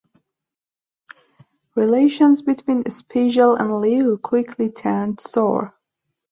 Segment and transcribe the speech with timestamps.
[1.75, 5.75] Relations between Spiegel and Liew quickly turned sour.